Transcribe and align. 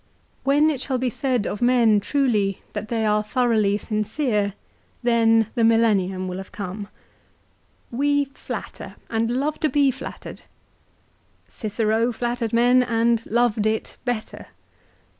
When 0.43 0.71
it 0.71 0.81
shall 0.81 0.97
be 0.97 1.11
said 1.11 1.45
of 1.45 1.61
men 1.61 1.99
truly 1.99 2.63
that 2.73 2.87
they 2.87 3.05
are 3.05 3.21
thoroughly 3.23 3.77
300 3.77 3.77
LIFE 3.77 3.81
OF 3.83 3.87
CICERO. 3.87 4.01
sincere, 4.01 4.53
then 5.03 5.45
the 5.53 5.63
millennium 5.63 6.27
will 6.27 6.37
have 6.37 6.51
come. 6.51 6.87
We 7.91 8.27
natter 8.49 8.95
and 9.11 9.29
love 9.29 9.59
to 9.59 9.69
be 9.69 9.91
flattered. 9.91 10.41
Cicero 11.45 12.11
flattered 12.11 12.51
men 12.51 12.81
and 12.81 13.23
loved 13.27 13.67
it 13.67 13.97
"better. 14.03 14.47